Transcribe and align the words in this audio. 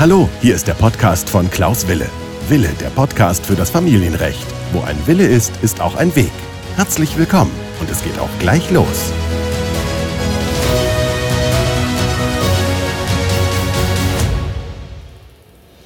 Hallo, 0.00 0.30
hier 0.40 0.54
ist 0.54 0.66
der 0.66 0.72
Podcast 0.72 1.28
von 1.28 1.50
Klaus 1.50 1.86
Wille. 1.86 2.06
Wille, 2.48 2.70
der 2.80 2.88
Podcast 2.88 3.44
für 3.44 3.54
das 3.54 3.68
Familienrecht. 3.68 4.46
Wo 4.72 4.80
ein 4.80 4.96
Wille 5.06 5.26
ist, 5.26 5.52
ist 5.62 5.82
auch 5.82 5.94
ein 5.94 6.16
Weg. 6.16 6.32
Herzlich 6.76 7.18
willkommen 7.18 7.50
und 7.80 7.90
es 7.90 8.02
geht 8.02 8.18
auch 8.18 8.30
gleich 8.38 8.70
los. 8.70 9.12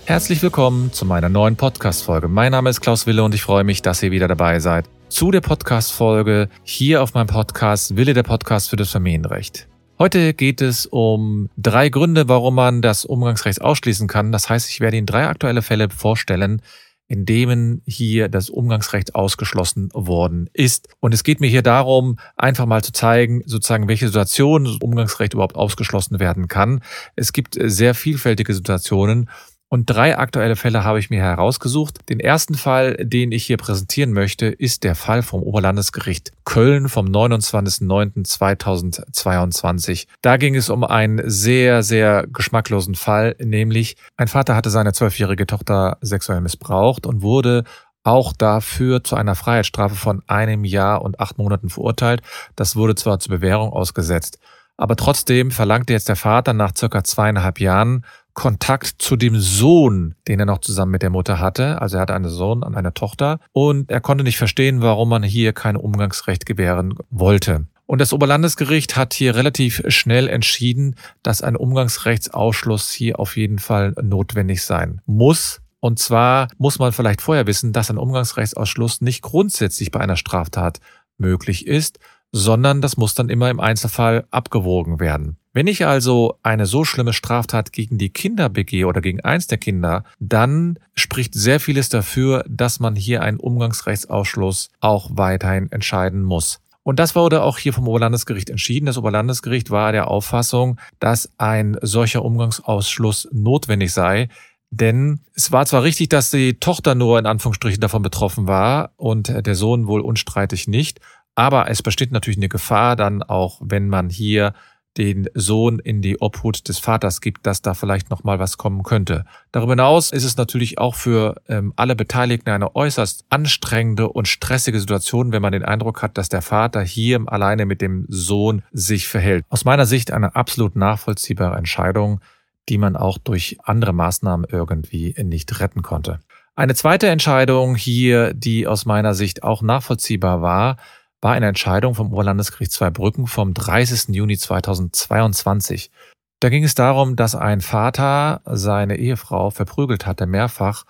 Herzlich 0.04 0.40
willkommen 0.44 0.92
zu 0.92 1.04
meiner 1.06 1.28
neuen 1.28 1.56
Podcast-Folge. 1.56 2.28
Mein 2.28 2.52
Name 2.52 2.70
ist 2.70 2.80
Klaus 2.80 3.08
Wille 3.08 3.24
und 3.24 3.34
ich 3.34 3.42
freue 3.42 3.64
mich, 3.64 3.82
dass 3.82 4.00
ihr 4.00 4.12
wieder 4.12 4.28
dabei 4.28 4.60
seid. 4.60 4.88
Zu 5.08 5.32
der 5.32 5.40
Podcast-Folge 5.40 6.48
hier 6.62 7.02
auf 7.02 7.14
meinem 7.14 7.26
Podcast 7.26 7.96
Wille 7.96 8.14
der 8.14 8.22
Podcast 8.22 8.70
für 8.70 8.76
das 8.76 8.92
Familienrecht. 8.92 9.66
Heute 9.96 10.34
geht 10.34 10.60
es 10.60 10.86
um 10.86 11.50
drei 11.56 11.88
Gründe, 11.88 12.28
warum 12.28 12.56
man 12.56 12.82
das 12.82 13.04
Umgangsrecht 13.04 13.62
ausschließen 13.62 14.08
kann. 14.08 14.32
Das 14.32 14.50
heißt, 14.50 14.68
ich 14.68 14.80
werde 14.80 14.96
Ihnen 14.96 15.06
drei 15.06 15.28
aktuelle 15.28 15.62
Fälle 15.62 15.88
vorstellen, 15.88 16.62
in 17.06 17.26
denen 17.26 17.80
hier 17.86 18.28
das 18.28 18.50
Umgangsrecht 18.50 19.14
ausgeschlossen 19.14 19.90
worden 19.92 20.50
ist. 20.52 20.88
Und 20.98 21.14
es 21.14 21.22
geht 21.22 21.40
mir 21.40 21.46
hier 21.46 21.62
darum, 21.62 22.18
einfach 22.36 22.66
mal 22.66 22.82
zu 22.82 22.90
zeigen, 22.90 23.42
sozusagen, 23.46 23.86
welche 23.86 24.06
Situationen 24.06 24.64
das 24.66 24.78
Umgangsrecht 24.80 25.34
überhaupt 25.34 25.54
ausgeschlossen 25.54 26.18
werden 26.18 26.48
kann. 26.48 26.82
Es 27.14 27.32
gibt 27.32 27.56
sehr 27.60 27.94
vielfältige 27.94 28.52
Situationen 28.52 29.30
und 29.74 29.86
drei 29.86 30.16
aktuelle 30.16 30.54
Fälle 30.54 30.84
habe 30.84 31.00
ich 31.00 31.10
mir 31.10 31.20
herausgesucht. 31.20 32.08
Den 32.08 32.20
ersten 32.20 32.54
Fall, 32.54 32.94
den 32.94 33.32
ich 33.32 33.44
hier 33.44 33.56
präsentieren 33.56 34.12
möchte, 34.12 34.46
ist 34.46 34.84
der 34.84 34.94
Fall 34.94 35.24
vom 35.24 35.42
Oberlandesgericht 35.42 36.30
Köln 36.44 36.88
vom 36.88 37.06
29.09.2022. 37.06 40.06
Da 40.22 40.36
ging 40.36 40.54
es 40.54 40.70
um 40.70 40.84
einen 40.84 41.28
sehr, 41.28 41.82
sehr 41.82 42.24
geschmacklosen 42.28 42.94
Fall, 42.94 43.34
nämlich 43.40 43.96
ein 44.16 44.28
Vater 44.28 44.54
hatte 44.54 44.70
seine 44.70 44.92
zwölfjährige 44.92 45.44
Tochter 45.44 45.98
sexuell 46.02 46.40
missbraucht 46.40 47.04
und 47.04 47.22
wurde 47.22 47.64
auch 48.04 48.32
dafür 48.32 49.02
zu 49.02 49.16
einer 49.16 49.34
Freiheitsstrafe 49.34 49.96
von 49.96 50.22
einem 50.28 50.64
Jahr 50.64 51.02
und 51.02 51.18
acht 51.18 51.36
Monaten 51.36 51.68
verurteilt. 51.68 52.22
Das 52.54 52.76
wurde 52.76 52.94
zwar 52.94 53.18
zur 53.18 53.34
Bewährung 53.34 53.72
ausgesetzt, 53.72 54.38
aber 54.76 54.94
trotzdem 54.94 55.50
verlangte 55.50 55.92
jetzt 55.92 56.08
der 56.08 56.16
Vater 56.16 56.52
nach 56.52 56.76
circa 56.76 57.02
zweieinhalb 57.02 57.58
Jahren 57.58 58.04
Kontakt 58.34 58.96
zu 58.98 59.16
dem 59.16 59.38
Sohn, 59.40 60.14
den 60.28 60.40
er 60.40 60.46
noch 60.46 60.58
zusammen 60.58 60.92
mit 60.92 61.02
der 61.02 61.10
Mutter 61.10 61.38
hatte. 61.38 61.80
Also 61.80 61.96
er 61.96 62.02
hatte 62.02 62.14
einen 62.14 62.28
Sohn 62.28 62.62
und 62.62 62.76
eine 62.76 62.92
Tochter. 62.92 63.38
Und 63.52 63.90
er 63.90 64.00
konnte 64.00 64.24
nicht 64.24 64.38
verstehen, 64.38 64.82
warum 64.82 65.08
man 65.08 65.22
hier 65.22 65.52
kein 65.52 65.76
Umgangsrecht 65.76 66.44
gewähren 66.44 66.94
wollte. 67.10 67.66
Und 67.86 68.00
das 68.00 68.12
Oberlandesgericht 68.12 68.96
hat 68.96 69.14
hier 69.14 69.36
relativ 69.36 69.82
schnell 69.88 70.28
entschieden, 70.28 70.96
dass 71.22 71.42
ein 71.42 71.56
Umgangsrechtsausschluss 71.56 72.90
hier 72.90 73.20
auf 73.20 73.36
jeden 73.36 73.58
Fall 73.58 73.94
notwendig 74.02 74.62
sein 74.62 75.00
muss. 75.06 75.60
Und 75.80 75.98
zwar 75.98 76.48
muss 76.56 76.78
man 76.78 76.92
vielleicht 76.92 77.20
vorher 77.20 77.46
wissen, 77.46 77.72
dass 77.74 77.90
ein 77.90 77.98
Umgangsrechtsausschluss 77.98 79.02
nicht 79.02 79.22
grundsätzlich 79.22 79.90
bei 79.90 80.00
einer 80.00 80.16
Straftat 80.16 80.80
möglich 81.18 81.66
ist, 81.66 81.98
sondern 82.32 82.80
das 82.80 82.96
muss 82.96 83.14
dann 83.14 83.28
immer 83.28 83.50
im 83.50 83.60
Einzelfall 83.60 84.24
abgewogen 84.30 84.98
werden. 84.98 85.36
Wenn 85.54 85.68
ich 85.68 85.86
also 85.86 86.36
eine 86.42 86.66
so 86.66 86.84
schlimme 86.84 87.12
Straftat 87.12 87.72
gegen 87.72 87.96
die 87.96 88.10
Kinder 88.10 88.48
begehe 88.48 88.88
oder 88.88 89.00
gegen 89.00 89.20
eins 89.20 89.46
der 89.46 89.56
Kinder, 89.56 90.02
dann 90.18 90.80
spricht 90.96 91.32
sehr 91.32 91.60
vieles 91.60 91.88
dafür, 91.88 92.44
dass 92.48 92.80
man 92.80 92.96
hier 92.96 93.22
einen 93.22 93.38
Umgangsrechtsausschluss 93.38 94.70
auch 94.80 95.10
weiterhin 95.12 95.70
entscheiden 95.70 96.24
muss. 96.24 96.58
Und 96.82 96.98
das 96.98 97.14
wurde 97.14 97.42
auch 97.42 97.58
hier 97.58 97.72
vom 97.72 97.86
Oberlandesgericht 97.86 98.50
entschieden. 98.50 98.86
Das 98.86 98.98
Oberlandesgericht 98.98 99.70
war 99.70 99.92
der 99.92 100.08
Auffassung, 100.08 100.80
dass 100.98 101.30
ein 101.38 101.76
solcher 101.80 102.24
Umgangsausschluss 102.24 103.28
notwendig 103.30 103.92
sei, 103.92 104.28
denn 104.70 105.20
es 105.36 105.52
war 105.52 105.66
zwar 105.66 105.84
richtig, 105.84 106.08
dass 106.08 106.30
die 106.30 106.54
Tochter 106.54 106.96
nur 106.96 107.16
in 107.16 107.26
Anführungsstrichen 107.26 107.80
davon 107.80 108.02
betroffen 108.02 108.48
war 108.48 108.90
und 108.96 109.28
der 109.46 109.54
Sohn 109.54 109.86
wohl 109.86 110.00
unstreitig 110.00 110.66
nicht, 110.66 110.98
aber 111.36 111.70
es 111.70 111.80
besteht 111.80 112.10
natürlich 112.10 112.38
eine 112.38 112.48
Gefahr 112.48 112.96
dann 112.96 113.22
auch, 113.22 113.60
wenn 113.62 113.88
man 113.88 114.10
hier 114.10 114.52
den 114.96 115.28
Sohn 115.34 115.78
in 115.78 116.02
die 116.02 116.20
Obhut 116.20 116.68
des 116.68 116.78
Vaters 116.78 117.20
gibt, 117.20 117.46
dass 117.46 117.62
da 117.62 117.74
vielleicht 117.74 118.10
noch 118.10 118.24
mal 118.24 118.38
was 118.38 118.58
kommen 118.58 118.82
könnte. 118.82 119.24
Darüber 119.52 119.72
hinaus 119.72 120.12
ist 120.12 120.24
es 120.24 120.36
natürlich 120.36 120.78
auch 120.78 120.94
für 120.94 121.40
ähm, 121.48 121.72
alle 121.76 121.96
Beteiligten 121.96 122.50
eine 122.50 122.76
äußerst 122.76 123.24
anstrengende 123.28 124.08
und 124.08 124.28
stressige 124.28 124.78
Situation, 124.78 125.32
wenn 125.32 125.42
man 125.42 125.52
den 125.52 125.64
Eindruck 125.64 126.02
hat, 126.02 126.16
dass 126.16 126.28
der 126.28 126.42
Vater 126.42 126.82
hier 126.82 127.22
alleine 127.26 127.66
mit 127.66 127.80
dem 127.80 128.06
Sohn 128.08 128.62
sich 128.72 129.08
verhält. 129.08 129.44
Aus 129.48 129.64
meiner 129.64 129.86
Sicht 129.86 130.12
eine 130.12 130.36
absolut 130.36 130.76
nachvollziehbare 130.76 131.56
Entscheidung, 131.56 132.20
die 132.68 132.78
man 132.78 132.96
auch 132.96 133.18
durch 133.18 133.58
andere 133.64 133.92
Maßnahmen 133.92 134.46
irgendwie 134.48 135.14
nicht 135.22 135.60
retten 135.60 135.82
konnte. 135.82 136.20
Eine 136.56 136.74
zweite 136.76 137.08
Entscheidung 137.08 137.74
hier, 137.74 138.32
die 138.32 138.68
aus 138.68 138.86
meiner 138.86 139.14
Sicht 139.14 139.42
auch 139.42 139.60
nachvollziehbar 139.60 140.40
war, 140.40 140.76
war 141.24 141.32
eine 141.32 141.46
Entscheidung 141.46 141.94
vom 141.94 142.12
Oberlandesgericht 142.12 142.70
Zweibrücken 142.70 143.26
vom 143.26 143.54
30. 143.54 144.14
Juni 144.14 144.36
2022. 144.36 145.90
Da 146.38 146.50
ging 146.50 146.64
es 146.64 146.74
darum, 146.74 147.16
dass 147.16 147.34
ein 147.34 147.62
Vater 147.62 148.42
seine 148.44 148.98
Ehefrau 148.98 149.48
verprügelt 149.48 150.04
hatte, 150.04 150.26
mehrfach, 150.26 150.84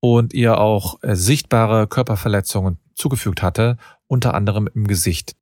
und 0.00 0.34
ihr 0.34 0.58
auch 0.58 1.02
äh, 1.02 1.16
sichtbare 1.16 1.86
Körperverletzungen 1.86 2.78
zugefügt 2.94 3.42
hatte, 3.42 3.78
unter 4.06 4.34
anderem 4.34 4.68
im 4.74 4.86
Gesicht. 4.86 5.34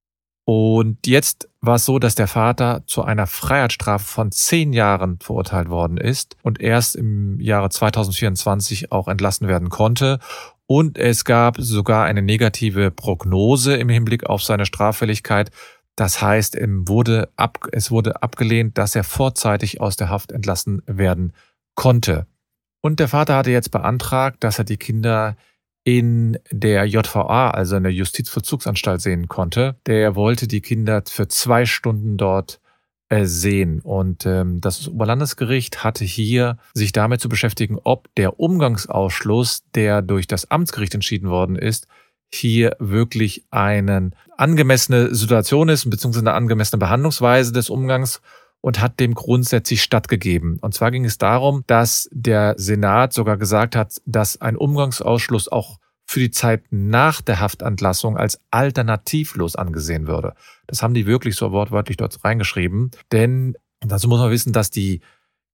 Und 0.45 1.07
jetzt 1.09 1.49
war 1.61 1.75
es 1.75 1.85
so, 1.85 1.99
dass 1.99 2.15
der 2.15 2.29
Vater 2.29 2.85
zu 2.87 3.03
einer 3.03 3.27
Freiheitsstrafe 3.27 4.05
von 4.05 4.31
zehn 4.31 4.73
Jahren 4.73 5.19
verurteilt 5.21 5.69
worden 5.69 5.97
ist 5.97 6.37
und 6.43 6.61
erst 6.61 6.95
im 6.95 7.41
Jahre 7.41 7.71
2024 7.71 8.93
auch 8.93 9.09
entlassen 9.09 9.49
werden 9.49 9.69
konnte 9.69 10.21
und 10.71 10.99
es 10.99 11.25
gab 11.25 11.57
sogar 11.59 12.05
eine 12.05 12.21
negative 12.21 12.91
Prognose 12.91 13.75
im 13.77 13.89
Hinblick 13.89 14.27
auf 14.27 14.43
seine 14.43 14.67
Straffälligkeit. 14.67 15.51
Das 15.97 16.21
heißt, 16.21 16.55
es 16.57 17.91
wurde 17.91 18.23
abgelehnt, 18.23 18.77
dass 18.77 18.95
er 18.95 19.03
vorzeitig 19.03 19.81
aus 19.81 19.97
der 19.97 20.11
Haft 20.11 20.31
entlassen 20.31 20.83
werden 20.87 21.33
konnte. 21.75 22.27
Und 22.83 23.01
der 23.01 23.09
Vater 23.09 23.37
hatte 23.37 23.51
jetzt 23.51 23.71
beantragt, 23.71 24.45
dass 24.45 24.59
er 24.59 24.65
die 24.65 24.77
Kinder 24.77 25.37
in 25.85 26.39
der 26.51 26.85
JVA, 26.85 27.51
also 27.51 27.77
in 27.77 27.85
der 27.85 27.93
Justizvollzugsanstalt 27.93 29.01
sehen 29.01 29.27
konnte. 29.27 29.77
Der 29.87 30.17
wollte 30.17 30.47
die 30.47 30.61
Kinder 30.61 31.03
für 31.09 31.29
zwei 31.29 31.65
Stunden 31.65 32.19
dort 32.19 32.61
sehen. 33.11 33.81
Und 33.81 34.27
ähm, 34.27 34.61
das 34.61 34.89
Oberlandesgericht 34.89 35.83
hatte 35.83 36.05
hier 36.05 36.59
sich 36.75 36.93
damit 36.93 37.21
zu 37.21 37.29
beschäftigen, 37.29 37.79
ob 37.83 38.15
der 38.17 38.39
Umgangsausschluss, 38.39 39.65
der 39.75 40.03
durch 40.03 40.27
das 40.27 40.51
Amtsgericht 40.51 40.95
entschieden 40.95 41.31
worden 41.31 41.57
ist, 41.57 41.87
hier 42.31 42.77
wirklich 42.79 43.45
eine 43.51 44.11
angemessene 44.37 45.15
Situation 45.15 45.69
ist, 45.69 45.89
beziehungsweise 45.89 46.27
eine 46.27 46.35
angemessene 46.35 46.79
Behandlungsweise 46.79 47.53
des 47.53 47.71
Umgangs 47.71 48.21
und 48.61 48.81
hat 48.81 49.01
dem 49.01 49.15
grundsätzlich 49.15 49.83
stattgegeben. 49.83 50.59
Und 50.61 50.75
zwar 50.75 50.91
ging 50.91 51.05
es 51.05 51.17
darum, 51.17 51.65
dass 51.67 52.09
der 52.13 52.55
Senat 52.59 53.13
sogar 53.13 53.39
gesagt 53.39 53.77
hat, 53.77 53.95
dass 54.05 54.41
ein 54.41 54.57
Umgangsausschluss 54.57 55.49
auch 55.49 55.79
für 56.09 56.21
die 56.21 56.31
Zeit 56.31 56.65
nach 56.71 57.21
der 57.21 57.39
Haftentlassung 57.39 58.17
als 58.17 58.41
alternativlos 58.51 59.57
angesehen 59.57 60.07
würde. 60.07 60.33
Das 60.67 60.83
haben 60.83 60.95
die 60.95 61.05
wirklich 61.05 61.37
so 61.37 61.53
wortwörtlich 61.53 61.99
dort 61.99 62.25
reingeschrieben. 62.25 62.91
Denn 63.13 63.57
dazu 63.81 64.09
muss 64.09 64.19
man 64.19 64.31
wissen, 64.31 64.55
dass 64.55 64.71
die 64.71 65.03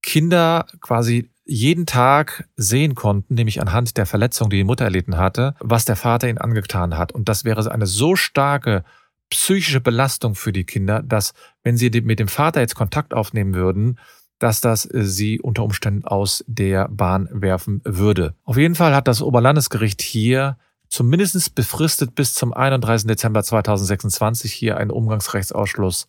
Kinder 0.01 0.67
quasi 0.81 1.29
jeden 1.45 1.87
Tag 1.87 2.49
sehen 2.55 2.95
konnten, 2.95 3.35
nämlich 3.35 3.61
anhand 3.61 3.97
der 3.97 4.07
Verletzung, 4.07 4.49
die 4.49 4.59
die 4.59 4.65
Mutter 4.65 4.85
erlitten 4.85 5.17
hatte, 5.17 5.57
was 5.59 5.87
der 5.87 5.97
Vater 5.97 6.29
ihnen 6.29 6.39
angetan 6.39 6.97
hat. 6.97 7.11
Und 7.11 7.29
das 7.29 7.45
wäre 7.45 7.69
eine 7.73 7.89
so 7.89 8.15
starke 8.15 8.85
psychische 9.31 9.81
Belastung 9.81 10.37
für 10.37 10.53
die 10.53 10.65
Kinder, 10.65 11.03
dass 11.03 11.33
wenn 11.65 11.77
sie 11.77 11.91
mit 12.03 12.21
dem 12.21 12.29
Vater 12.29 12.61
jetzt 12.61 12.77
Kontakt 12.77 13.13
aufnehmen 13.13 13.55
würden, 13.55 13.99
dass 14.45 14.61
das 14.61 14.85
äh, 14.85 15.05
sie 15.05 15.41
unter 15.41 15.65
Umständen 15.65 16.05
aus 16.05 16.45
der 16.47 16.87
Bahn 16.89 17.31
werfen 17.33 17.81
würde. 17.83 18.35
Auf 18.45 18.59
jeden 18.59 18.75
Fall 18.75 18.95
hat 18.95 19.09
das 19.09 19.23
Oberlandesgericht 19.23 20.03
hier 20.03 20.59
zumindest 20.91 21.55
befristet 21.55 22.15
bis 22.15 22.35
zum 22.35 22.53
31. 22.53 23.09
Dezember 23.09 23.43
2026 23.43 24.53
hier 24.53 24.77
einen 24.77 24.91
Umgangsrechtsausschluss 24.91 26.09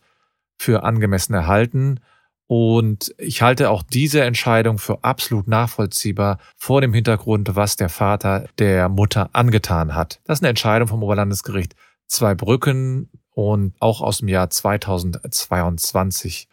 für 0.58 0.84
angemessen 0.84 1.34
erhalten. 1.34 2.02
Und 2.48 3.16
ich 3.18 3.42
halte 3.42 3.70
auch 3.70 3.84
diese 3.84 4.22
Entscheidung 4.22 4.80
für 4.80 5.06
absolut 5.06 5.48
nachvollziehbar 5.48 6.40
vor 6.58 6.82
dem 6.82 6.94
Hintergrund, 6.94 7.56
was 7.56 7.78
der 7.78 7.88
Vater 7.88 8.48
der 8.60 8.90
Mutter 8.90 9.30
angetan 9.32 9.96
hat. 9.96 10.20
Das 10.26 10.40
ist 10.40 10.44
eine 10.44 10.50
Entscheidung 10.50 10.90
vom 10.90 11.04
Oberlandesgericht 11.04 11.74
Zweibrücken 12.08 13.10
und 13.32 13.76
auch 13.80 14.02
aus 14.02 14.18
dem 14.18 14.28
Jahr 14.28 14.50
2022. 14.50 16.50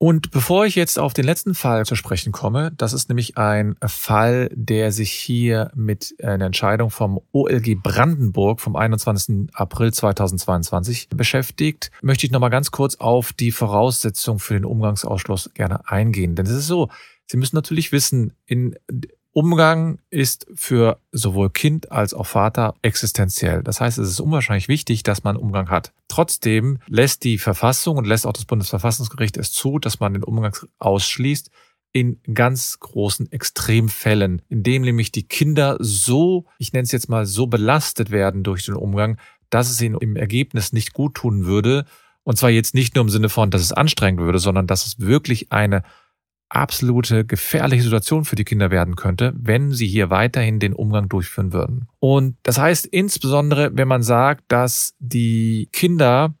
Und 0.00 0.30
bevor 0.30 0.64
ich 0.64 0.76
jetzt 0.76 0.96
auf 0.96 1.12
den 1.12 1.24
letzten 1.24 1.56
Fall 1.56 1.84
zu 1.84 1.96
sprechen 1.96 2.30
komme, 2.30 2.70
das 2.76 2.92
ist 2.92 3.08
nämlich 3.08 3.36
ein 3.36 3.74
Fall, 3.84 4.48
der 4.54 4.92
sich 4.92 5.10
hier 5.10 5.72
mit 5.74 6.14
einer 6.22 6.46
Entscheidung 6.46 6.90
vom 6.90 7.20
OLG 7.32 7.82
Brandenburg 7.82 8.60
vom 8.60 8.76
21. 8.76 9.48
April 9.52 9.92
2022 9.92 11.08
beschäftigt, 11.08 11.90
möchte 12.00 12.26
ich 12.26 12.32
nochmal 12.32 12.50
ganz 12.50 12.70
kurz 12.70 12.94
auf 12.96 13.32
die 13.32 13.50
Voraussetzung 13.50 14.38
für 14.38 14.54
den 14.54 14.64
Umgangsausschluss 14.64 15.50
gerne 15.54 15.88
eingehen. 15.88 16.36
Denn 16.36 16.46
es 16.46 16.52
ist 16.52 16.68
so, 16.68 16.88
Sie 17.30 17.36
müssen 17.36 17.56
natürlich 17.56 17.92
wissen, 17.92 18.32
in 18.46 18.74
Umgang 19.32 19.98
ist 20.10 20.46
für 20.54 20.98
sowohl 21.12 21.50
Kind 21.50 21.92
als 21.92 22.14
auch 22.14 22.26
Vater 22.26 22.74
existenziell. 22.82 23.62
Das 23.62 23.80
heißt, 23.80 23.98
es 23.98 24.08
ist 24.08 24.20
unwahrscheinlich 24.20 24.68
wichtig, 24.68 25.02
dass 25.02 25.22
man 25.22 25.36
Umgang 25.36 25.70
hat. 25.70 25.92
Trotzdem 26.08 26.78
lässt 26.86 27.24
die 27.24 27.38
Verfassung 27.38 27.98
und 27.98 28.06
lässt 28.06 28.26
auch 28.26 28.32
das 28.32 28.46
Bundesverfassungsgericht 28.46 29.36
es 29.36 29.52
zu, 29.52 29.78
dass 29.78 30.00
man 30.00 30.14
den 30.14 30.24
Umgang 30.24 30.56
ausschließt 30.78 31.50
in 31.92 32.20
ganz 32.34 32.80
großen 32.80 33.30
Extremfällen, 33.32 34.42
in 34.48 34.62
dem 34.62 34.82
nämlich 34.82 35.12
die 35.12 35.26
Kinder 35.26 35.76
so, 35.80 36.46
ich 36.58 36.72
nenne 36.72 36.84
es 36.84 36.92
jetzt 36.92 37.08
mal, 37.08 37.26
so 37.26 37.46
belastet 37.46 38.10
werden 38.10 38.42
durch 38.42 38.64
den 38.64 38.74
Umgang, 38.74 39.18
dass 39.50 39.70
es 39.70 39.80
ihnen 39.80 39.96
im 40.00 40.16
Ergebnis 40.16 40.72
nicht 40.72 40.92
gut 40.92 41.14
tun 41.14 41.44
würde. 41.44 41.86
Und 42.24 42.36
zwar 42.36 42.50
jetzt 42.50 42.74
nicht 42.74 42.94
nur 42.94 43.02
im 43.04 43.08
Sinne 43.08 43.30
von, 43.30 43.50
dass 43.50 43.62
es 43.62 43.72
anstrengend 43.72 44.20
würde, 44.20 44.38
sondern 44.38 44.66
dass 44.66 44.84
es 44.84 44.98
wirklich 45.00 45.50
eine 45.50 45.82
absolute 46.48 47.24
gefährliche 47.24 47.82
Situation 47.82 48.24
für 48.24 48.36
die 48.36 48.44
Kinder 48.44 48.70
werden 48.70 48.96
könnte, 48.96 49.34
wenn 49.36 49.72
sie 49.72 49.86
hier 49.86 50.10
weiterhin 50.10 50.60
den 50.60 50.72
Umgang 50.72 51.08
durchführen 51.08 51.52
würden. 51.52 51.88
Und 52.00 52.36
das 52.42 52.58
heißt 52.58 52.86
insbesondere, 52.86 53.70
wenn 53.74 53.88
man 53.88 54.02
sagt, 54.02 54.44
dass 54.48 54.94
die 54.98 55.68
Kinder 55.72 56.34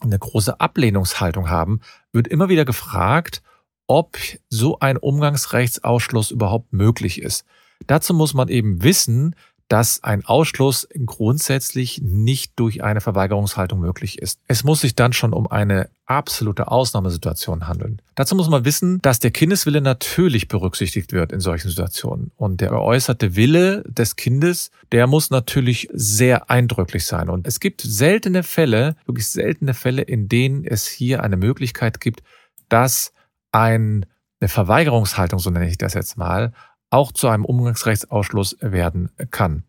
eine 0.00 0.18
große 0.18 0.58
Ablehnungshaltung 0.60 1.48
haben, 1.48 1.80
wird 2.12 2.26
immer 2.28 2.48
wieder 2.48 2.64
gefragt, 2.64 3.42
ob 3.86 4.16
so 4.48 4.78
ein 4.80 4.96
Umgangsrechtsausschluss 4.96 6.30
überhaupt 6.30 6.72
möglich 6.72 7.20
ist. 7.22 7.44
Dazu 7.86 8.14
muss 8.14 8.34
man 8.34 8.48
eben 8.48 8.82
wissen, 8.82 9.34
dass 9.72 10.04
ein 10.04 10.22
Ausschluss 10.26 10.86
grundsätzlich 11.06 12.02
nicht 12.02 12.52
durch 12.56 12.84
eine 12.84 13.00
Verweigerungshaltung 13.00 13.80
möglich 13.80 14.18
ist. 14.18 14.38
Es 14.46 14.64
muss 14.64 14.82
sich 14.82 14.96
dann 14.96 15.14
schon 15.14 15.32
um 15.32 15.50
eine 15.50 15.88
absolute 16.04 16.68
Ausnahmesituation 16.68 17.66
handeln. 17.66 18.02
Dazu 18.14 18.36
muss 18.36 18.50
man 18.50 18.66
wissen, 18.66 19.00
dass 19.00 19.18
der 19.18 19.30
Kindeswille 19.30 19.80
natürlich 19.80 20.46
berücksichtigt 20.48 21.14
wird 21.14 21.32
in 21.32 21.40
solchen 21.40 21.70
Situationen. 21.70 22.32
Und 22.36 22.60
der 22.60 22.68
geäußerte 22.68 23.34
Wille 23.34 23.82
des 23.88 24.16
Kindes, 24.16 24.72
der 24.92 25.06
muss 25.06 25.30
natürlich 25.30 25.88
sehr 25.94 26.50
eindrücklich 26.50 27.06
sein. 27.06 27.30
Und 27.30 27.46
es 27.46 27.58
gibt 27.58 27.80
seltene 27.80 28.42
Fälle, 28.42 28.96
wirklich 29.06 29.28
seltene 29.28 29.72
Fälle, 29.72 30.02
in 30.02 30.28
denen 30.28 30.66
es 30.66 30.86
hier 30.86 31.22
eine 31.22 31.38
Möglichkeit 31.38 31.98
gibt, 31.98 32.22
dass 32.68 33.14
ein, 33.52 34.04
eine 34.38 34.48
Verweigerungshaltung, 34.50 35.38
so 35.38 35.48
nenne 35.48 35.70
ich 35.70 35.78
das 35.78 35.94
jetzt 35.94 36.18
mal, 36.18 36.52
auch 36.92 37.12
zu 37.12 37.28
einem 37.28 37.44
Umgangsrechtsausschluss 37.44 38.56
werden 38.60 39.10
kann. 39.30 39.62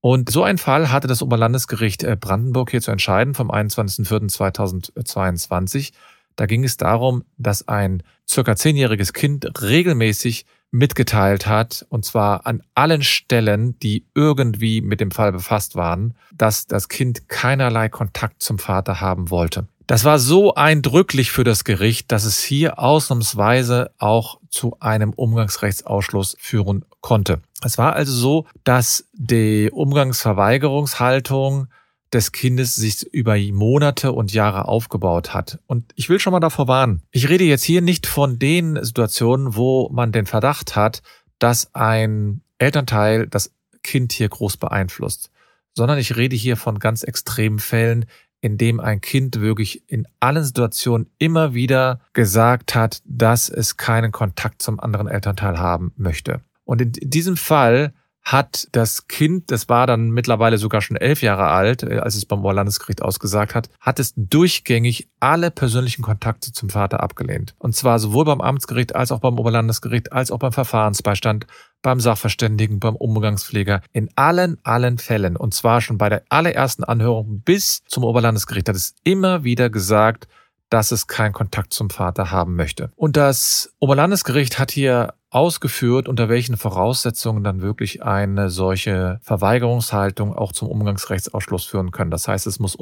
Und 0.00 0.30
so 0.30 0.42
ein 0.44 0.58
Fall 0.58 0.90
hatte 0.90 1.06
das 1.08 1.22
Oberlandesgericht 1.22 2.04
äh, 2.04 2.16
Brandenburg 2.18 2.70
hier 2.70 2.80
zu 2.80 2.90
entscheiden 2.90 3.34
vom 3.34 3.50
21.04.2022. 3.50 5.92
Da 6.36 6.46
ging 6.46 6.64
es 6.64 6.78
darum, 6.78 7.24
dass 7.36 7.68
ein 7.68 8.02
circa 8.26 8.56
zehnjähriges 8.56 9.12
Kind 9.12 9.60
regelmäßig 9.60 10.46
mitgeteilt 10.70 11.46
hat, 11.46 11.84
und 11.88 12.04
zwar 12.04 12.46
an 12.46 12.62
allen 12.74 13.02
Stellen, 13.02 13.78
die 13.80 14.06
irgendwie 14.14 14.80
mit 14.80 15.00
dem 15.00 15.10
Fall 15.10 15.32
befasst 15.32 15.74
waren, 15.74 16.14
dass 16.32 16.66
das 16.66 16.88
Kind 16.88 17.28
keinerlei 17.28 17.88
Kontakt 17.88 18.40
zum 18.42 18.58
Vater 18.58 19.00
haben 19.00 19.30
wollte. 19.30 19.66
Das 19.86 20.04
war 20.04 20.20
so 20.20 20.54
eindrücklich 20.54 21.32
für 21.32 21.42
das 21.42 21.64
Gericht, 21.64 22.12
dass 22.12 22.24
es 22.24 22.38
hier 22.38 22.78
ausnahmsweise 22.78 23.90
auch 23.98 24.38
zu 24.50 24.76
einem 24.80 25.12
Umgangsrechtsausschluss 25.12 26.36
führen 26.38 26.84
konnte. 27.00 27.40
Es 27.64 27.78
war 27.78 27.94
also 27.94 28.12
so, 28.12 28.46
dass 28.64 29.08
die 29.12 29.70
Umgangsverweigerungshaltung 29.72 31.68
des 32.12 32.32
Kindes 32.32 32.74
sich 32.74 33.06
über 33.12 33.36
Monate 33.52 34.12
und 34.12 34.32
Jahre 34.32 34.66
aufgebaut 34.66 35.32
hat. 35.32 35.60
Und 35.66 35.92
ich 35.94 36.08
will 36.08 36.18
schon 36.18 36.32
mal 36.32 36.40
davor 36.40 36.66
warnen. 36.66 37.02
Ich 37.12 37.28
rede 37.28 37.44
jetzt 37.44 37.62
hier 37.62 37.82
nicht 37.82 38.06
von 38.06 38.38
den 38.38 38.82
Situationen, 38.82 39.54
wo 39.54 39.88
man 39.92 40.10
den 40.10 40.26
Verdacht 40.26 40.74
hat, 40.74 41.02
dass 41.38 41.72
ein 41.74 42.42
Elternteil 42.58 43.28
das 43.28 43.52
Kind 43.82 44.12
hier 44.12 44.28
groß 44.28 44.56
beeinflusst, 44.56 45.30
sondern 45.74 45.98
ich 45.98 46.16
rede 46.16 46.36
hier 46.36 46.56
von 46.56 46.78
ganz 46.78 47.02
extremen 47.02 47.60
Fällen, 47.60 48.06
in 48.40 48.58
dem 48.58 48.80
ein 48.80 49.00
Kind 49.00 49.40
wirklich 49.40 49.88
in 49.88 50.06
allen 50.18 50.44
Situationen 50.44 51.10
immer 51.18 51.54
wieder 51.54 52.00
gesagt 52.12 52.74
hat, 52.74 53.02
dass 53.04 53.48
es 53.48 53.76
keinen 53.76 54.12
Kontakt 54.12 54.62
zum 54.62 54.80
anderen 54.80 55.08
Elternteil 55.08 55.58
haben 55.58 55.92
möchte. 55.96 56.40
Und 56.64 56.80
in 56.80 57.10
diesem 57.10 57.36
Fall 57.36 57.92
hat 58.32 58.68
das 58.70 59.08
Kind, 59.08 59.50
das 59.50 59.68
war 59.68 59.88
dann 59.88 60.10
mittlerweile 60.10 60.56
sogar 60.56 60.82
schon 60.82 60.96
elf 60.96 61.20
Jahre 61.20 61.48
alt, 61.48 61.82
äh, 61.82 61.98
als 61.98 62.14
es 62.14 62.26
beim 62.26 62.40
Oberlandesgericht 62.40 63.02
ausgesagt 63.02 63.56
hat, 63.56 63.70
hat 63.80 63.98
es 63.98 64.12
durchgängig 64.16 65.08
alle 65.18 65.50
persönlichen 65.50 66.02
Kontakte 66.02 66.52
zum 66.52 66.70
Vater 66.70 67.02
abgelehnt. 67.02 67.54
Und 67.58 67.74
zwar 67.74 67.98
sowohl 67.98 68.24
beim 68.24 68.40
Amtsgericht 68.40 68.94
als 68.94 69.10
auch 69.10 69.18
beim 69.18 69.36
Oberlandesgericht, 69.36 70.12
als 70.12 70.30
auch 70.30 70.38
beim 70.38 70.52
Verfahrensbeistand, 70.52 71.48
beim 71.82 71.98
Sachverständigen, 71.98 72.78
beim 72.78 72.94
Umgangspfleger, 72.94 73.82
in 73.92 74.08
allen, 74.14 74.58
allen 74.62 74.98
Fällen. 74.98 75.36
Und 75.36 75.52
zwar 75.52 75.80
schon 75.80 75.98
bei 75.98 76.08
der 76.08 76.22
allerersten 76.28 76.84
Anhörung 76.84 77.40
bis 77.40 77.82
zum 77.86 78.04
Oberlandesgericht 78.04 78.68
hat 78.68 78.76
es 78.76 78.94
immer 79.02 79.42
wieder 79.42 79.70
gesagt, 79.70 80.28
dass 80.70 80.92
es 80.92 81.06
keinen 81.06 81.32
Kontakt 81.32 81.74
zum 81.74 81.90
Vater 81.90 82.30
haben 82.30 82.56
möchte. 82.56 82.90
Und 82.96 83.16
das 83.16 83.74
Oberlandesgericht 83.80 84.58
hat 84.58 84.70
hier 84.70 85.14
ausgeführt, 85.30 86.08
unter 86.08 86.28
welchen 86.28 86.56
Voraussetzungen 86.56 87.44
dann 87.44 87.60
wirklich 87.60 88.02
eine 88.02 88.50
solche 88.50 89.20
Verweigerungshaltung 89.22 90.34
auch 90.34 90.52
zum 90.52 90.68
Umgangsrechtsausschluss 90.68 91.64
führen 91.64 91.90
können. 91.90 92.10
Das 92.10 92.26
heißt, 92.26 92.46
es 92.46 92.58
muss 92.58 92.76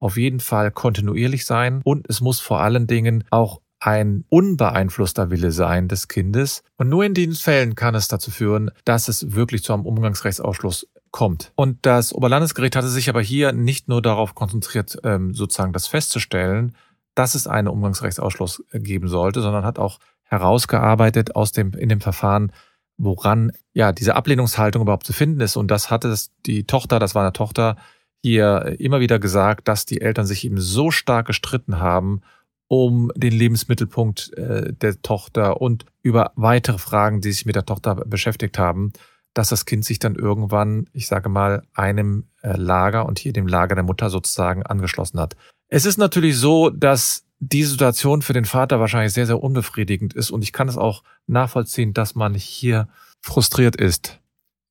auf 0.00 0.16
jeden 0.16 0.40
Fall 0.40 0.70
kontinuierlich 0.70 1.46
sein 1.46 1.80
und 1.84 2.06
es 2.08 2.20
muss 2.20 2.40
vor 2.40 2.60
allen 2.60 2.86
Dingen 2.86 3.24
auch 3.30 3.60
ein 3.80 4.24
unbeeinflusster 4.28 5.30
Wille 5.30 5.52
sein 5.52 5.88
des 5.88 6.08
Kindes. 6.08 6.62
Und 6.76 6.88
nur 6.88 7.04
in 7.04 7.14
diesen 7.14 7.34
Fällen 7.34 7.74
kann 7.74 7.94
es 7.94 8.08
dazu 8.08 8.30
führen, 8.30 8.70
dass 8.84 9.08
es 9.08 9.34
wirklich 9.34 9.62
zu 9.62 9.72
einem 9.72 9.86
Umgangsrechtsausschluss 9.86 10.88
kommt. 11.10 11.52
Und 11.54 11.78
das 11.86 12.12
Oberlandesgericht 12.12 12.76
hatte 12.76 12.88
sich 12.88 13.08
aber 13.08 13.22
hier 13.22 13.52
nicht 13.52 13.88
nur 13.88 14.02
darauf 14.02 14.34
konzentriert, 14.34 14.98
ähm, 15.04 15.32
sozusagen 15.32 15.72
das 15.72 15.86
festzustellen, 15.86 16.74
dass 17.18 17.34
es 17.34 17.48
einen 17.48 17.66
Umgangsrechtsausschluss 17.66 18.64
geben 18.72 19.08
sollte, 19.08 19.42
sondern 19.42 19.64
hat 19.64 19.78
auch 19.78 19.98
herausgearbeitet 20.22 21.34
aus 21.34 21.50
dem, 21.50 21.72
in 21.72 21.88
dem 21.88 22.00
Verfahren, 22.00 22.52
woran 22.96 23.52
ja 23.72 23.92
diese 23.92 24.14
Ablehnungshaltung 24.14 24.82
überhaupt 24.82 25.06
zu 25.06 25.12
finden 25.12 25.40
ist. 25.40 25.56
Und 25.56 25.68
das 25.68 25.90
hatte 25.90 26.14
die 26.46 26.64
Tochter, 26.64 26.98
das 26.98 27.14
war 27.14 27.22
eine 27.22 27.32
Tochter, 27.32 27.76
hier 28.22 28.76
immer 28.78 29.00
wieder 29.00 29.18
gesagt, 29.18 29.66
dass 29.66 29.84
die 29.84 30.00
Eltern 30.00 30.26
sich 30.26 30.44
eben 30.44 30.60
so 30.60 30.90
stark 30.90 31.26
gestritten 31.26 31.80
haben 31.80 32.22
um 32.68 33.10
den 33.16 33.32
Lebensmittelpunkt 33.32 34.34
äh, 34.36 34.72
der 34.74 35.00
Tochter 35.00 35.60
und 35.60 35.86
über 36.02 36.32
weitere 36.36 36.78
Fragen, 36.78 37.22
die 37.22 37.32
sich 37.32 37.46
mit 37.46 37.56
der 37.56 37.64
Tochter 37.64 37.94
beschäftigt 37.94 38.58
haben, 38.58 38.92
dass 39.32 39.48
das 39.48 39.64
Kind 39.64 39.84
sich 39.84 39.98
dann 39.98 40.14
irgendwann, 40.16 40.86
ich 40.92 41.06
sage 41.06 41.30
mal, 41.30 41.62
einem 41.72 42.26
äh, 42.42 42.56
Lager 42.56 43.06
und 43.06 43.18
hier 43.18 43.32
dem 43.32 43.46
Lager 43.46 43.74
der 43.74 43.84
Mutter 43.84 44.10
sozusagen 44.10 44.62
angeschlossen 44.62 45.18
hat. 45.18 45.34
Es 45.68 45.84
ist 45.84 45.98
natürlich 45.98 46.36
so, 46.38 46.70
dass 46.70 47.24
die 47.40 47.64
Situation 47.64 48.22
für 48.22 48.32
den 48.32 48.46
Vater 48.46 48.80
wahrscheinlich 48.80 49.12
sehr, 49.12 49.26
sehr 49.26 49.42
unbefriedigend 49.42 50.14
ist 50.14 50.30
und 50.30 50.42
ich 50.42 50.52
kann 50.52 50.68
es 50.68 50.76
auch 50.76 51.04
nachvollziehen, 51.26 51.94
dass 51.94 52.14
man 52.14 52.34
hier 52.34 52.88
frustriert 53.20 53.76
ist. 53.76 54.18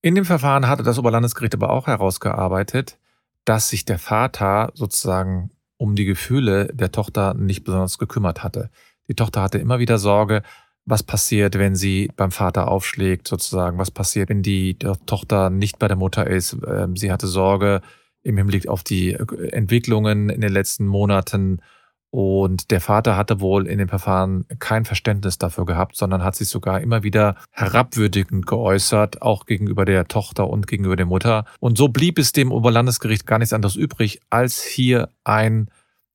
In 0.02 0.16
dem 0.16 0.26
Verfahren 0.26 0.68
hatte 0.68 0.84
das 0.84 1.00
Oberlandesgericht 1.00 1.54
aber 1.54 1.70
auch 1.70 1.88
herausgearbeitet, 1.88 2.98
dass 3.46 3.70
sich 3.70 3.86
der 3.86 4.00
Vater 4.00 4.72
sozusagen 4.74 5.52
um 5.78 5.96
die 5.96 6.06
Gefühle 6.06 6.68
der 6.74 6.92
Tochter 6.92 7.34
nicht 7.36 7.64
besonders 7.64 7.98
gekümmert 7.98 8.44
hatte. 8.44 8.70
Die 9.08 9.16
Tochter 9.16 9.42
hatte 9.42 9.60
immer 9.60 9.80
wieder 9.80 10.00
Sorge, 10.00 10.44
was 10.86 11.04
passiert, 11.04 11.58
wenn 11.58 11.76
sie 11.76 12.10
beim 12.16 12.32
Vater 12.32 12.70
aufschlägt, 12.70 13.28
sozusagen, 13.28 13.78
was 13.78 13.92
passiert, 13.92 14.30
wenn 14.30 14.42
die 14.42 14.78
Tochter 15.06 15.50
nicht 15.50 15.80
bei 15.80 15.88
der 15.88 15.98
Mutter 15.98 16.28
ist. 16.28 16.58
Ähm, 16.66 16.96
sie 16.96 17.12
hatte 17.12 17.28
Sorge 17.28 17.82
im 18.28 18.38
Hinblick 18.38 18.68
auf 18.68 18.84
die 18.84 19.14
Entwicklungen 19.14 20.30
in 20.30 20.42
den 20.42 20.52
letzten 20.52 20.86
Monaten 20.86 21.62
und 22.10 22.72
der 22.72 22.80
Vater 22.80 23.18
hatte 23.18 23.42
wohl 23.42 23.68
in 23.68 23.80
dem 23.80 23.90
Verfahren 23.90 24.46
kein 24.60 24.86
Verständnis 24.86 25.38
dafür 25.38 25.66
gehabt, 25.66 25.98
sondern 25.98 26.24
hat 26.24 26.36
sich 26.36 26.48
sogar 26.48 26.80
immer 26.82 27.04
wieder 27.04 27.36
herabwürdigend 27.52 28.48
geäußert, 28.48 29.22
auch 29.22 29.46
gegenüber 29.46 29.84
der 29.84 30.08
Tochter 30.08 30.50
und 30.50 30.68
gegenüber 30.68 30.96
der 30.96 31.06
Mutter. 31.06 31.46
Und 31.60 31.78
so 31.78 31.90
blieb 31.90 32.18
es 32.18 32.32
dem 32.32 32.52
Oberlandesgericht 32.52 33.28
gar 33.28 33.40
nichts 33.40 33.54
anderes 33.54 33.76
übrig, 33.76 34.22
als 34.30 34.64
hier 34.64 35.10
ein, 35.26 35.70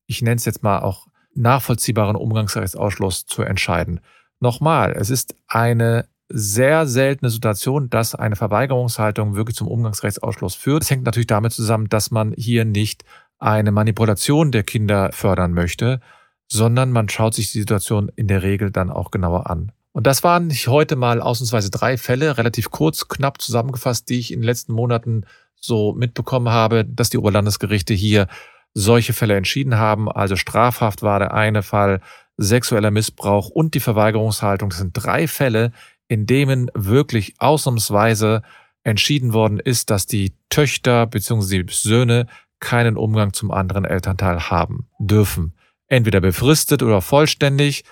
ich 0.07 0.21
nenne 0.21 0.37
es 0.37 0.45
jetzt 0.45 0.63
mal 0.63 0.79
auch 0.79 1.07
nachvollziehbaren 1.35 2.15
Umgangsrechtsausschluss 2.15 3.25
zu 3.25 3.43
entscheiden. 3.43 3.99
Nochmal, 4.39 4.93
es 4.93 5.09
ist 5.09 5.35
eine 5.47 6.05
sehr 6.29 6.87
seltene 6.87 7.29
Situation, 7.29 7.89
dass 7.89 8.15
eine 8.15 8.35
Verweigerungshaltung 8.35 9.35
wirklich 9.35 9.55
zum 9.55 9.67
Umgangsrechtsausschluss 9.67 10.55
führt. 10.55 10.83
Es 10.83 10.89
hängt 10.89 11.03
natürlich 11.03 11.27
damit 11.27 11.53
zusammen, 11.53 11.89
dass 11.89 12.11
man 12.11 12.33
hier 12.35 12.65
nicht 12.65 13.03
eine 13.39 13.71
Manipulation 13.71 14.51
der 14.51 14.63
Kinder 14.63 15.11
fördern 15.11 15.53
möchte, 15.53 15.99
sondern 16.47 16.91
man 16.91 17.09
schaut 17.09 17.33
sich 17.33 17.51
die 17.51 17.59
Situation 17.59 18.11
in 18.15 18.27
der 18.27 18.43
Regel 18.43 18.71
dann 18.71 18.89
auch 18.89 19.11
genauer 19.11 19.49
an. 19.49 19.71
Und 19.91 20.07
das 20.07 20.23
waren 20.23 20.51
heute 20.51 20.95
mal 20.95 21.21
ausnahmsweise 21.21 21.69
drei 21.69 21.97
Fälle, 21.97 22.37
relativ 22.37 22.71
kurz, 22.71 23.07
knapp 23.07 23.41
zusammengefasst, 23.41 24.09
die 24.09 24.19
ich 24.19 24.31
in 24.31 24.39
den 24.39 24.45
letzten 24.45 24.73
Monaten 24.73 25.25
so 25.55 25.93
mitbekommen 25.93 26.49
habe, 26.49 26.83
dass 26.83 27.09
die 27.09 27.17
Oberlandesgerichte 27.17 27.93
hier 27.93 28.27
solche 28.73 29.13
Fälle 29.13 29.35
entschieden 29.35 29.77
haben. 29.77 30.11
Also 30.11 30.35
strafhaft 30.35 31.03
war 31.03 31.19
der 31.19 31.33
eine 31.33 31.61
Fall, 31.61 32.01
sexueller 32.37 32.91
Missbrauch 32.91 33.49
und 33.49 33.75
die 33.75 33.79
Verweigerungshaltung. 33.79 34.69
Das 34.69 34.79
sind 34.79 34.93
drei 34.93 35.27
Fälle, 35.27 35.71
in 36.13 36.27
denen 36.27 36.69
wirklich 36.75 37.33
ausnahmsweise 37.39 38.43
entschieden 38.83 39.33
worden 39.33 39.59
ist, 39.59 39.89
dass 39.89 40.05
die 40.05 40.35
Töchter 40.49 41.07
bzw. 41.07 41.63
die 41.63 41.73
Söhne 41.73 42.27
keinen 42.59 42.97
Umgang 42.97 43.33
zum 43.33 43.49
anderen 43.49 43.83
Elternteil 43.83 44.51
haben 44.51 44.87
dürfen. 44.99 45.55
Entweder 45.87 46.21
befristet 46.21 46.83
oder 46.83 47.01
vollständig. 47.01 47.83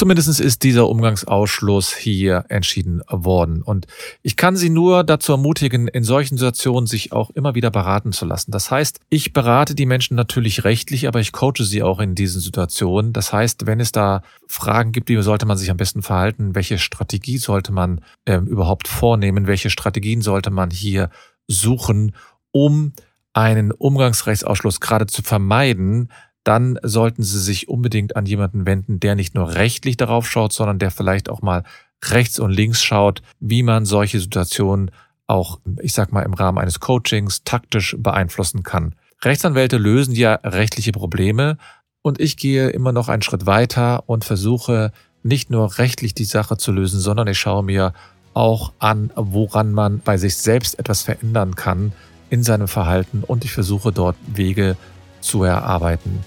Zumindest 0.00 0.40
ist 0.40 0.62
dieser 0.62 0.88
Umgangsausschluss 0.88 1.94
hier 1.94 2.46
entschieden 2.48 3.02
worden. 3.10 3.60
Und 3.60 3.86
ich 4.22 4.36
kann 4.36 4.56
Sie 4.56 4.70
nur 4.70 5.04
dazu 5.04 5.32
ermutigen, 5.32 5.88
in 5.88 6.04
solchen 6.04 6.38
Situationen 6.38 6.86
sich 6.86 7.12
auch 7.12 7.28
immer 7.28 7.54
wieder 7.54 7.70
beraten 7.70 8.12
zu 8.12 8.24
lassen. 8.24 8.50
Das 8.50 8.70
heißt, 8.70 9.00
ich 9.10 9.34
berate 9.34 9.74
die 9.74 9.84
Menschen 9.84 10.14
natürlich 10.14 10.64
rechtlich, 10.64 11.06
aber 11.06 11.20
ich 11.20 11.32
coache 11.32 11.64
sie 11.64 11.82
auch 11.82 12.00
in 12.00 12.14
diesen 12.14 12.40
Situationen. 12.40 13.12
Das 13.12 13.34
heißt, 13.34 13.66
wenn 13.66 13.78
es 13.78 13.92
da 13.92 14.22
Fragen 14.46 14.92
gibt, 14.92 15.10
wie 15.10 15.20
sollte 15.20 15.44
man 15.44 15.58
sich 15.58 15.70
am 15.70 15.76
besten 15.76 16.00
verhalten, 16.00 16.54
welche 16.54 16.78
Strategie 16.78 17.36
sollte 17.36 17.70
man 17.70 18.00
äh, 18.24 18.38
überhaupt 18.38 18.88
vornehmen, 18.88 19.46
welche 19.46 19.68
Strategien 19.68 20.22
sollte 20.22 20.50
man 20.50 20.70
hier 20.70 21.10
suchen, 21.46 22.14
um 22.52 22.94
einen 23.34 23.70
Umgangsrechtsausschluss 23.70 24.80
gerade 24.80 25.04
zu 25.04 25.20
vermeiden, 25.20 26.08
dann 26.44 26.78
sollten 26.82 27.22
Sie 27.22 27.40
sich 27.40 27.68
unbedingt 27.68 28.16
an 28.16 28.26
jemanden 28.26 28.66
wenden, 28.66 29.00
der 29.00 29.14
nicht 29.14 29.34
nur 29.34 29.54
rechtlich 29.54 29.96
darauf 29.96 30.28
schaut, 30.28 30.52
sondern 30.52 30.78
der 30.78 30.90
vielleicht 30.90 31.28
auch 31.28 31.42
mal 31.42 31.64
rechts 32.04 32.38
und 32.38 32.50
links 32.50 32.82
schaut, 32.82 33.22
wie 33.40 33.62
man 33.62 33.84
solche 33.84 34.20
Situationen 34.20 34.90
auch, 35.26 35.60
ich 35.80 35.92
sag 35.92 36.12
mal, 36.12 36.22
im 36.22 36.34
Rahmen 36.34 36.58
eines 36.58 36.80
Coachings 36.80 37.44
taktisch 37.44 37.94
beeinflussen 37.98 38.62
kann. 38.62 38.94
Rechtsanwälte 39.22 39.76
lösen 39.76 40.14
ja 40.14 40.34
rechtliche 40.42 40.92
Probleme 40.92 41.58
und 42.02 42.20
ich 42.20 42.36
gehe 42.36 42.70
immer 42.70 42.92
noch 42.92 43.08
einen 43.08 43.22
Schritt 43.22 43.46
weiter 43.46 44.08
und 44.08 44.24
versuche 44.24 44.92
nicht 45.22 45.50
nur 45.50 45.78
rechtlich 45.78 46.14
die 46.14 46.24
Sache 46.24 46.56
zu 46.56 46.72
lösen, 46.72 46.98
sondern 46.98 47.28
ich 47.28 47.38
schaue 47.38 47.62
mir 47.62 47.92
auch 48.32 48.72
an, 48.78 49.10
woran 49.14 49.72
man 49.72 50.00
bei 50.00 50.16
sich 50.16 50.36
selbst 50.36 50.78
etwas 50.78 51.02
verändern 51.02 51.54
kann 51.54 51.92
in 52.30 52.42
seinem 52.42 52.68
Verhalten 52.68 53.22
und 53.24 53.44
ich 53.44 53.52
versuche 53.52 53.92
dort 53.92 54.16
Wege 54.26 54.76
zu 55.20 55.44
erarbeiten. 55.44 56.20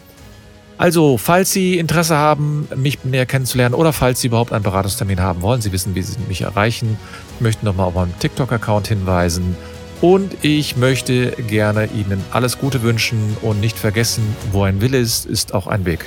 Also, 0.77 1.17
falls 1.17 1.51
Sie 1.51 1.77
Interesse 1.77 2.17
haben, 2.17 2.67
mich 2.75 3.03
näher 3.03 3.25
kennenzulernen 3.25 3.75
oder 3.75 3.93
falls 3.93 4.21
Sie 4.21 4.27
überhaupt 4.27 4.51
einen 4.51 4.63
Beratungstermin 4.63 5.21
haben 5.21 5.41
wollen, 5.41 5.61
Sie 5.61 5.71
wissen, 5.71 5.95
wie 5.95 6.01
Sie 6.01 6.17
mich 6.27 6.41
erreichen, 6.41 6.97
ich 7.35 7.41
möchte 7.41 7.63
nochmal 7.63 7.87
auf 7.87 7.95
meinen 7.95 8.13
TikTok-Account 8.19 8.87
hinweisen 8.87 9.55
und 10.01 10.35
ich 10.41 10.75
möchte 10.75 11.31
gerne 11.47 11.85
Ihnen 11.85 12.23
alles 12.31 12.59
Gute 12.59 12.81
wünschen 12.81 13.37
und 13.41 13.61
nicht 13.61 13.77
vergessen, 13.77 14.35
wo 14.51 14.63
ein 14.63 14.81
Wille 14.81 14.97
ist, 14.97 15.25
ist 15.25 15.53
auch 15.53 15.67
ein 15.67 15.85
Weg. 15.85 16.05